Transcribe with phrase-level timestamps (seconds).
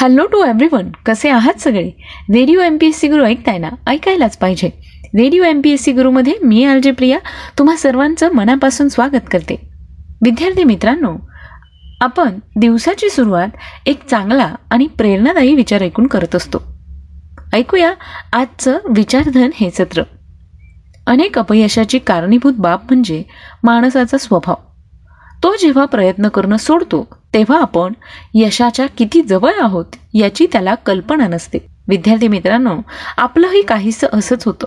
[0.00, 1.90] Hello to everyone कसे आहात सगळे?
[2.34, 3.68] Radio M P S C Guru ऐकताय ना?
[3.86, 4.66] ऐकायलाच पाहिजे.
[5.04, 7.18] Radio M P S C गुरुमध्ये मी आलजे प्रिया
[7.58, 9.54] तुम्हा सर्वांचं मनापासून स्वागत करते.
[10.24, 11.16] विद्यार्थी मित्रांनो
[12.00, 13.48] आपण दिवसाची सुरुवात
[13.86, 16.58] एक चांगला आणि प्रेरणादायी विचार ऐकून करत असतो.
[17.52, 17.92] ऐकूया
[18.32, 20.02] आजचं विचारधन हे सत्र.
[21.06, 23.22] अनेक अपयशाची कारणीभूत बाब म्हणजे
[23.62, 24.54] माणसाचा स्वभाव.
[25.42, 27.92] तो जेव्हा प्रयत्न करणं सोडतो तेव्हा आपण
[28.34, 31.58] यशाच्या किती जवळ आहोत याची त्याला कल्पना नसते.
[31.88, 32.74] विद्यार्थी मित्रांनो
[33.16, 34.66] आपलंही काहीसं असंच होतं.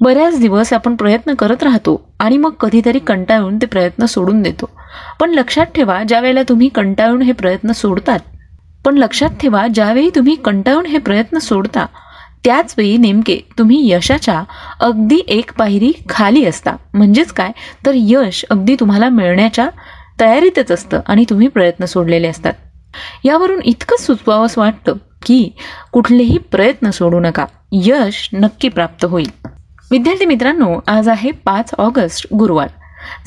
[0.00, 4.70] बऱ्याच दिवस आपण प्रयत्न करत राहतो आणि मग कधीतरी कंटाळून ते प्रयत्न सोडून देतो.
[5.20, 8.18] पण लक्षात ठेवा ज्या वेळेला तुम्ही कंटाळून हे प्रयत्न सोडतात
[8.84, 11.86] पण लक्षात ठेवा ज्यावेळी तुम्ही कंटाळून हे प्रयत्न सोडता
[12.44, 14.42] त्याचवेळी नेमके तुम्ही यशाच्या
[14.80, 16.76] अगदी एक पायरी खाली असता.
[16.94, 17.50] म्हणजेच काय?
[17.86, 19.68] तर यश अगदी तुम्हाला मिळण्याच्या
[20.20, 22.52] तयारीतच असतं आणि तुम्ही प्रयत्न सोडलेले असतात.
[23.24, 24.92] यावरून इतकंच सुचवावंच वाटतं
[25.26, 25.50] की
[25.92, 27.44] कुठलेही प्रयत्न सोडू नका.
[27.72, 29.48] यश नक्की प्राप्त होईल.
[29.90, 32.68] विद्यार्थी मित्रांनो आज आहे पाच ऑगस्ट गुरुवार.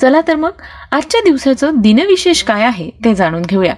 [0.00, 0.50] चला तर मग
[0.92, 3.74] आजच्या दिवसाचं दिनविशेष काय आहे ते जाणून घेऊया.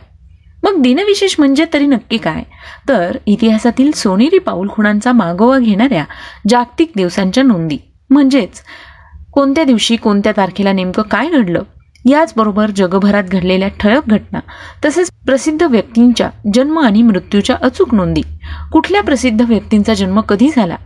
[0.62, 2.42] मग दिनविशेष म्हणजे तरी नक्की काय?
[2.88, 6.04] तर इतिहासातील सोनेरी पाऊल खुणांचा मागोवा घेणाऱ्या
[6.48, 7.78] जागतिक दिवसांच्या नोंदी.
[8.10, 8.62] म्हणजेच
[9.32, 11.62] कोणत्या दिवशी कोणत्या तारखेला नेमकं काय घडलं?
[12.04, 14.40] याचबरोबर जगभरात घडलेल्या ठळक घटना
[14.84, 18.20] तसेच प्रसिद्ध व्यक्तींच्या जन्म आणि मृत्यूच्या अचूक नोंदी.
[18.72, 20.76] कुठल्या प्रसिद्ध व्यक्तींचा जन्म कधी झाला?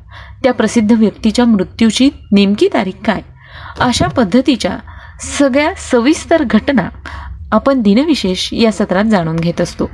[0.43, 3.21] त्या प्रसिद्ध व्यक्तीच्या मृत्यूची नेमकी तारीख काय?
[3.81, 4.79] अशा पद्धतीच्या
[5.21, 6.89] सगळ्या सविस्तर घटना
[7.53, 9.91] आपण दिनविशेष या सत्रात जाणून घेत असतो.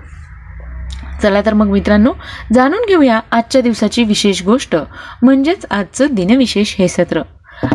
[1.22, 2.12] चला तर मग मित्रांनो
[2.52, 4.76] जाणून घेऊया आजच्या दिवसाची विशेष गोष्ट
[5.22, 7.22] म्हणजेच आजचं दिनविशेष हे सत्र.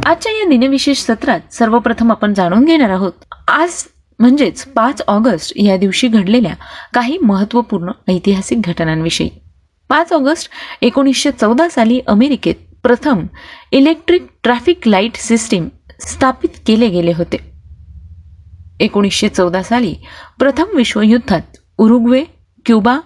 [0.06, 3.12] आजच्या या दिनविशेष सत्रात सर्वप्रथम आपण जाणून घेणार आहोत.
[3.48, 3.84] आज
[4.20, 6.54] म्हणजेच पाच ऑगस्ट या दिवशी घडलेल्या
[6.94, 9.30] काही महत्त्वपूर्ण ऐतिहासिक घटनांविषयी.
[9.90, 10.50] पाच ऑगस्ट
[10.82, 13.26] एकोणीसशे चौदा साली अमेरिकेत प्रथम
[13.72, 15.70] इलेक्ट्रिक ट्रॅफिक लाइट सिस्टीम
[16.02, 17.38] स्थापित केले गेले होते.
[18.80, 19.96] एकोणीसशे चौदा साली
[20.40, 22.24] प्रथम विश्वयुद्धात उरुग्वे
[22.66, 23.00] क्युबा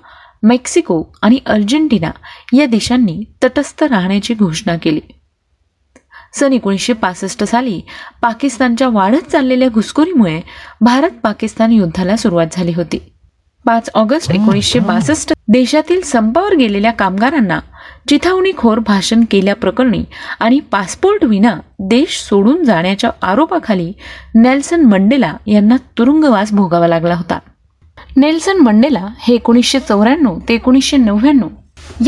[0.44, 2.12] मेक्सिको आणि अर्जेंटिना
[2.58, 5.02] या देशांनी तटस्थ राहण्याची घोषणा केली.
[6.34, 7.82] सन एकोणीसशे पासष्ट साली
[8.22, 10.42] पाकिस्तानच्या वाढत चाललेल्या घुसखोरीमुळे
[10.82, 13.00] भारत पाकिस्तान युद्धाला सुरुवात झाली होती.
[13.66, 17.60] पाच ऑगस्ट एकोणीसशे बासष्ट देशातील संपावर गेलेल्या कामगारांना
[18.10, 20.04] चिथावणीखोर भाषण केल्याप्रकरणी
[20.40, 23.94] आणि पासपोर्ट विना देश सोडून जाण्याच्या आरोपाखाली
[24.36, 27.40] नेल्सन मंडेला यांना तुरुंगवास भोगावा लागला होता.
[28.18, 31.48] नेल्सन मंडेला हे एकोणीसशे चौऱ्याण्णव ते एकोणीसशे नव्याण्णव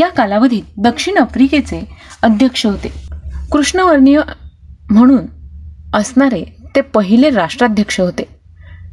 [0.00, 1.84] या कालावधीत दक्षिण आफ्रिकेचे
[2.22, 3.05] अध्यक्ष होते.
[3.52, 4.20] कृष्णवर्णीय
[4.90, 5.26] म्हणून
[5.94, 8.24] असणारे ते पहिले राष्ट्राध्यक्ष होते.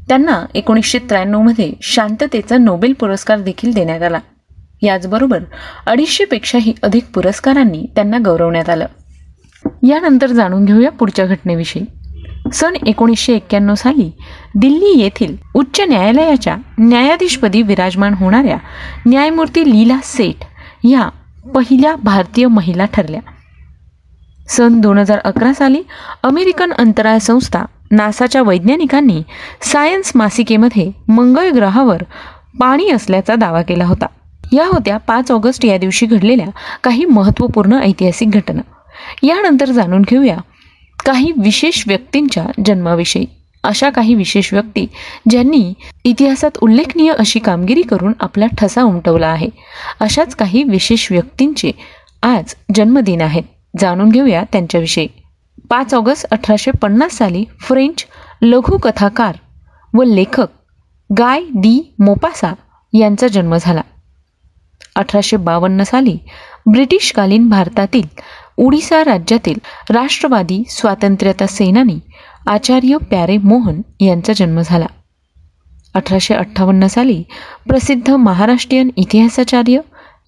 [0.07, 4.19] त्यांना एकोणीसशे त्र्याण्णवमध्ये शांततेचा नोबेल पुरस्कार देखील देण्यात आला.
[4.81, 5.39] याचबरोबर
[5.85, 8.85] अडीचशेपेक्षाही अधिक पुरस्कारांनी त्यांना गौरवण्यात आलं.
[9.87, 11.83] यानंतर जाणून घेऊया पुढच्या घटनेविषयी.
[12.53, 14.11] सन एकोणीसशे एक्क्याण्णव साली
[14.55, 18.57] दिल्ली येथील उच्च न्यायालयाच्या न्यायाधीशपदी विराजमान होणाऱ्या
[19.07, 20.45] न्यायमूर्ती लीला सेठ
[20.83, 21.09] ह्या
[21.55, 23.21] पहिल्या भारतीय महिला ठरल्या.
[24.47, 25.81] सन दोन हजार अकरा साली
[26.23, 29.21] अमेरिकन अंतराळ संस्था नासाच्या वैज्ञानिकांनी
[29.61, 32.03] सायन्स मासिकेमध्ये मंगळ ग्रहावर
[32.59, 34.05] पाणी असल्याचा दावा केला होता.
[34.53, 36.47] या होत्या पाच ऑगस्ट या दिवशी घडलेल्या
[36.83, 38.61] काही महत्त्वपूर्ण ऐतिहासिक घटना.
[39.23, 40.37] यानंतर जाणून घेऊया
[41.05, 43.25] काही विशेष व्यक्तींच्या जन्माविषयी.
[43.63, 44.85] अशा काही विशेष व्यक्ती
[45.29, 49.49] ज्यांनी इतिहासात उल्लेखनीय अशी कामगिरी करून आपला ठसा उमटवला आहे.
[49.99, 51.71] अशाच काही विशेष व्यक्तींचे
[52.23, 53.43] आज जन्मदिन आहेत
[53.79, 55.07] जाणून घेऊया त्यांच्याविषयी.
[55.69, 58.05] पाच ऑगस्ट अठराशे पन्नास साली फ्रेंच
[58.41, 59.35] लघुकथाकार
[59.93, 60.47] व लेखक
[61.09, 62.53] गाय डी मोपासा
[62.93, 63.81] यांचा जन्म झाला.
[64.95, 66.17] अठराशे बावन्न साली
[66.65, 68.07] ब्रिटिशकालीन भारतातील
[68.57, 69.59] उडिसा राज्यातील
[69.89, 71.99] राष्ट्रवादी स्वातंत्र्यता सेनानी
[72.47, 74.85] आचार्य प्यारे मोहन यांचा जन्म झाला.
[75.93, 77.23] अठराशे अठ्ठावन्न साली
[77.67, 79.79] प्रसिद्ध महाराष्ट्रीयन इतिहासाचार्य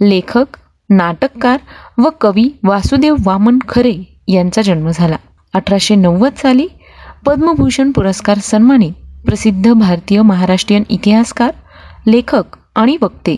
[0.01, 0.57] लेखक
[0.89, 1.59] नाटककार
[1.97, 3.93] व कवी वासुदेव वामन खरे
[4.27, 5.15] यांचा जन्म झाला.
[5.53, 6.67] अठराशे नव्वद साली
[7.25, 8.93] पद्मभूषण पुरस्कार सन्मानित
[9.25, 11.51] प्रसिद्ध भारतीय महाराष्ट्रीयन इतिहासकार
[12.07, 13.35] लेखक आणि वक्ते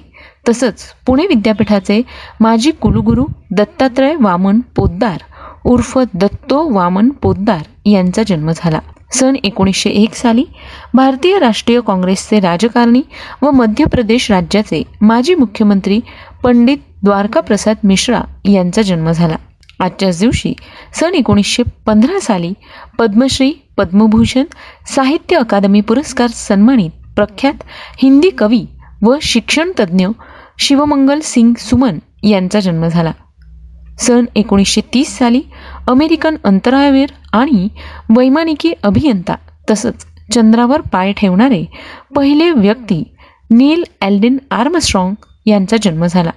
[0.50, 2.02] तसंच पुणे विद्यापीठाचे
[2.40, 5.24] माजी कुलगुरू दत्तात्रय वामन पोद्दार
[5.66, 8.80] उर्फ दत्तो वामन पोद्दार यांचा जन्म झाला.
[9.12, 10.44] सन एकोणीसशे एक साली
[10.94, 13.02] भारतीय राष्ट्रीय काँग्रेसचे राजकारणी
[13.42, 16.00] व मध्य प्रदेश राज्याचे माजी मुख्यमंत्री
[16.44, 19.36] पंडित द्वारकाप्रसाद मिश्रा यांचा जन्म झाला.
[19.80, 20.54] आजच्याच दिवशी
[20.94, 22.54] सन एकोणीसशे पंधरा साली
[23.00, 24.44] पद्मश्री पद्मभूषण
[24.88, 27.64] साहित्य अकादमी पुरस्कार सन्मानित प्रख्यात
[28.04, 28.66] हिंदी कवी
[29.02, 30.08] व शिक्षणतज्ज्ञ
[30.60, 33.12] शिवमंगल सिंग सुमन यांचा जन्म झाला.
[34.00, 35.42] सन एकोणीसशे तीस साली
[35.88, 37.68] अमेरिकन अंतराळवीर आणि
[38.10, 39.36] वैमानिकी अभियंता
[39.70, 41.64] तसंच चंद्रावर पाय ठेवणारे
[42.16, 43.04] पहिले व्यक्ती
[43.50, 45.16] नील ॲल्डिन आर्मस्ट्रॉंग
[45.46, 46.32] यांचा जन्म झाला.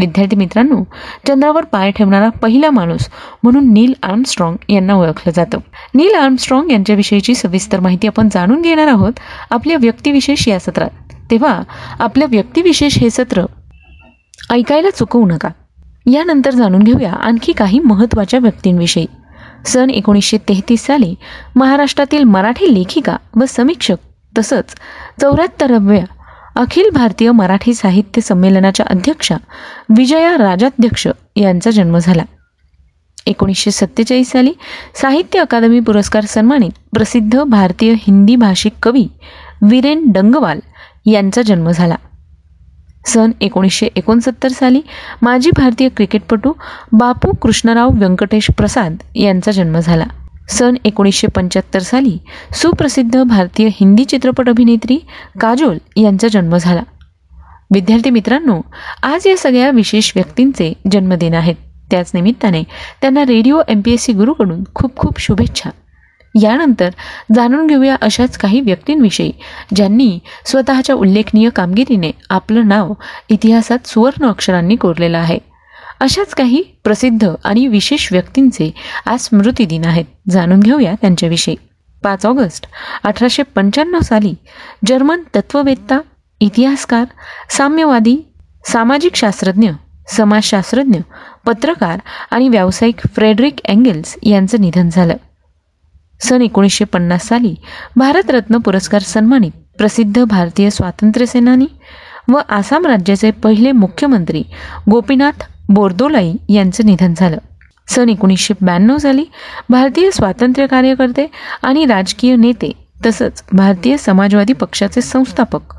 [0.00, 0.82] विद्यार्थी मित्रांनो
[1.28, 3.08] चंद्रावर पाय ठेवणारा पहिला माणूस
[3.42, 5.58] म्हणून नील आर्मस्ट्रॉंग यांना ओळखलं जातं.
[5.94, 9.12] नील आर्मस्ट्रॉंग यांच्याविषयीची सविस्तर माहिती आपण जाणून घेणार आहोत
[9.50, 10.90] आपल्या व्यक्तिविशेष या सत्रात.
[11.30, 11.62] तेव्हा
[11.98, 13.44] आपलं व्यक्तिविशेष हे सत्र
[14.50, 15.48] ऐकायला चुकवू नका.
[16.12, 19.06] यानंतर जाणून घेऊया आणखी काही महत्त्वाच्या व्यक्तींविषयी.
[19.66, 21.14] सन एकोणीसशे तेहतीस साली
[21.56, 23.96] महाराष्ट्रातील मराठी लेखिका व समीक्षक
[24.38, 24.74] तसंच
[25.20, 26.04] चौऱ्याहत्तराव्या
[26.56, 29.36] अखिल भारतीय मराठी साहित्य संमेलनाच्या अध्यक्षा
[29.96, 32.22] विजया राजाध्यक्ष यांचा जन्म झाला.
[33.26, 34.52] एकोणीसशे सत्तेचाळीस साली
[34.94, 39.06] साहित्य अकादमी पुरस्कार सन्मानित प्रसिद्ध भारतीय हिंदी भाषिक कवी
[39.62, 40.60] वीरेन डंगवाल
[41.06, 41.94] यांचा जन्म झाला.
[43.06, 44.80] सन एकोणीसशे एकोणसत्तर साली
[45.22, 46.52] माजी भारतीय क्रिकेटपटू
[46.92, 50.04] बापू कृष्णराव व्यंकटेश प्रसाद यांचा जन्म झाला.
[50.48, 52.18] सन एकोणीसशे पंच्याहत्तर साली
[52.52, 54.98] सुप्रसिद्ध भारतीय हिंदी चित्रपट अभिनेत्री
[55.40, 56.82] काजोल यांचा जन्म झाला.
[57.74, 58.60] विद्यार्थी मित्रांनो
[59.02, 61.54] आज या सगळ्या विशेष व्यक्तींचे जन्मदिन आहेत.
[61.90, 62.62] त्याच निमित्ताने
[63.00, 65.70] त्यांना Radio M P S C गुरुकडून खूप खूप शुभेच्छा.
[66.42, 66.90] यानंतर
[67.34, 69.32] जाणून घेऊया अशाच काही व्यक्तींविषयी
[69.74, 72.92] ज्यांनी स्वतःच्या उल्लेखनीय कामगिरीने आपलं नाव
[73.28, 75.38] इतिहासात सुवर्ण अक्षरांनी कोरलेलं आहे.
[76.02, 78.70] अशाच काही प्रसिद्ध आणि विशेष व्यक्तींचे
[79.06, 80.04] आज स्मृतिदिन आहेत.
[80.30, 81.56] जाणून घेऊया त्यांच्याविषयी.
[82.02, 82.66] पाच ऑगस्ट
[83.04, 84.34] अठराशे पंच्याण्णव साली
[84.86, 85.98] जर्मन तत्ववेत्ता
[86.40, 87.04] इतिहासकार
[87.50, 88.16] साम्यवादी
[88.66, 89.70] सामाजिक शास्त्रज्ञ
[90.08, 90.98] समाजशास्त्रज्ञ
[91.46, 91.98] पत्रकार
[92.30, 95.14] आणि व्यावसायिक फ्रेडरिक अँगेल्स यांचं निधन झालं.
[96.20, 97.54] सन एकोणीसशे पन्नास साली
[97.96, 101.66] भारतरत्न पुरस्कार सन्मानित प्रसिद्ध भारतीय स्वातंत्र्यसेनानी
[102.28, 104.42] व आसाम राज्याचे पहिले मुख्यमंत्री
[104.90, 107.38] गोपीनाथ बोर्दोलाई यांचं निधन झालं.
[107.88, 109.24] सन एकोणीसशे ब्याण्णव साली
[109.70, 111.26] भारतीय स्वातंत्र्य कार्यकर्ते
[111.62, 112.72] आणि राजकीय नेते
[113.06, 115.74] तसंच भारतीय समाजवादी पक्षाचे संस्थापक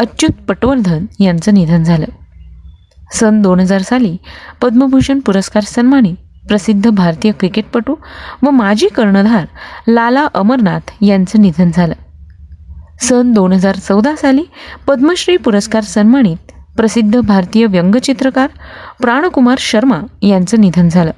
[0.00, 2.06] अच्युत पटवर्धन यांचं निधन झालं.
[3.12, 4.16] सन दोन हजार साली
[4.62, 6.16] पद्मभूषण पुरस्कार सन्मानित
[6.48, 7.94] प्रसिद्ध भारतीय क्रिकेटपटू
[8.42, 9.46] व माजी कर्णधार
[9.88, 11.94] लाला अमरनाथ यांचं निधन झालं.
[13.00, 14.44] सन दोन हजार चौदा साली
[14.86, 18.48] पद्मश्री पुरस्कार सन्मानित प्रसिद्ध भारतीय व्यंगचित्रकार
[19.00, 21.10] प्राणकुमार शर्मा यांचं निधन झालं.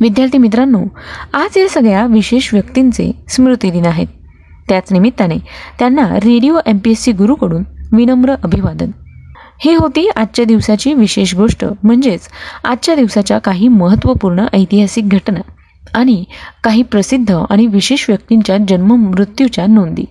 [0.00, 0.84] विद्यार्थी मित्रांनो
[1.34, 4.06] आज या सगळ्या विशेष व्यक्तींचे स्मृतिदिन आहेत.
[4.68, 5.34] त्याच निमित्ताने
[5.78, 7.62] त्यांना Radio M P S C गुरुकडून
[7.92, 8.90] विनम्र अभिवादन.
[9.60, 12.20] ही होती आजच्या दिवसाची विशेष गोष्ट म्हणजेच
[12.64, 15.40] आजच्या दिवसाच्या काही महत्त्वपूर्ण ऐतिहासिक घटना
[15.94, 16.24] आणि
[16.64, 20.04] काही प्रसिद्ध आणि विशेष व्यक्तींच्या जन्म मृत्यूच्या नोंदी.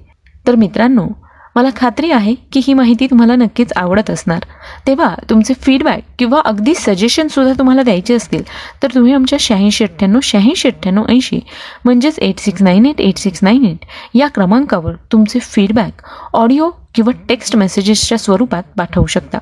[0.48, 1.07] तर मित्रांनो
[1.56, 4.46] मला खात्री आहे की ही माहिती तुम्हाला नक्कीच आवडत असणार.
[4.88, 8.44] तेव्हा तुमचे फीडबॅक किंवा अगदी सजेशनसुद्धा तुम्हाला द्यायचे असतील
[8.84, 11.40] तर तुम्ही आमच्या शहाऐंशी अठ्ठ्याण्णव शहाऐंशी अठ्ठ्याण्णव ऐंशी
[11.86, 16.02] म्हणजेच eight six nine eight eight six nine eight या क्रमांकावर तुमचे फीडबॅक
[16.34, 19.38] ऑडिओ किंवा टेक्स्ट मेसेजेसच्या स्वरूपात पाठवू शकता.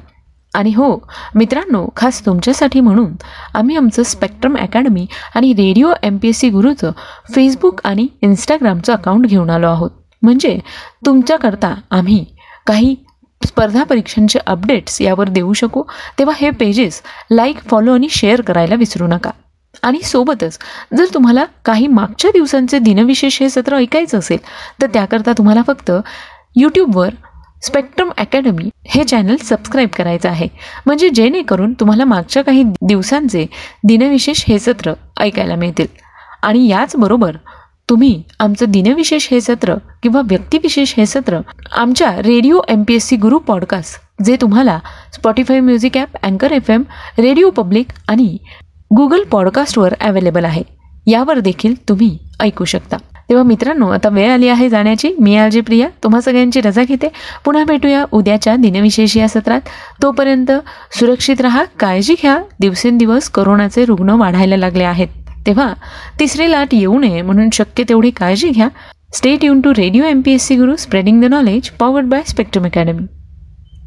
[0.53, 0.87] आणि हो
[1.35, 3.11] मित्रांनो खास तुमच्यासाठी म्हणून
[3.53, 5.05] आम्ही आमचं स्पेक्ट्रम अकॅडमी
[5.35, 6.91] आणि Radio M P S C गुरुचं
[7.35, 9.89] फेसबुक आणि इंस्टाग्रामचं अकाउंट घेऊन आलो आहोत.
[10.21, 10.59] म्हणजे
[11.05, 12.25] तुमच्याकरता आम्ही
[12.67, 12.95] काही
[13.45, 15.83] स्पर्धा परीक्षांचे अपडेट्स यावर देऊ शकू
[16.19, 17.01] तेव्हा हे पेजेस
[17.31, 19.31] लाईक फॉलो आणि शेअर करायला विसरू नका.
[19.83, 20.59] आणि सोबतच
[20.97, 24.37] जर तुम्हाला काही मागच्या दिवसांचे दिनविशेष हे सत्र ऐकायचं असेल
[24.81, 25.91] तर त्याकरता तुम्हाला फक्त
[26.55, 27.09] यूट्यूबवर
[27.63, 30.47] स्पेक्ट्रम अकॅडमी हे चॅनल सबस्क्राईब करायचं आहे.
[30.85, 33.45] म्हणजे जेणेकरून तुम्हाला मागच्या काही दिवसांचे
[33.83, 35.87] दिनविशेष हे सत्र ऐकायला मिळतील.
[36.43, 37.35] आणि याचबरोबर
[37.89, 41.39] तुम्ही आमचं दिनविशेष हे सत्र किंवा व्यक्तिविशेष हे सत्र
[41.77, 44.79] आमच्या Radio M P S C Guru podcast जे तुम्हाला
[45.13, 46.83] स्पॉटीफाय म्युझिक ॲप अँकर एफ एम
[47.19, 48.37] रेडिओ पब्लिक आणि
[48.95, 50.63] गुगल पॉडकास्टवर अवेलेबल आहे.
[51.07, 52.97] यावर देखील तुम्ही ऐकू शकता.
[53.29, 55.15] तेव्हा मित्रांनो आता वेळ आली आहे जाण्याची.
[55.19, 55.87] मी आलजी प्रिया.
[56.03, 57.07] तुम्हा सगळ्यांची रजा घेते.
[57.45, 59.61] पुन्हा भेटूया उद्याच्या दिनविशेष या सत्रात.
[60.01, 60.51] तोपर्यंत
[60.99, 62.39] सुरक्षित राहा काळजी घ्या.
[62.59, 65.07] दिवसेंदिवस कोरोनाचे रुग्ण वाढायला लागले आहेत.
[65.47, 65.73] तेव्हा
[66.19, 68.67] तिसरी लाट येऊ नये म्हणून शक्य तेवढी काळजी घ्या.
[69.13, 72.65] State युन to Radio M P S C Guru spreading the knowledge powered by Spectrum
[72.65, 73.05] Academy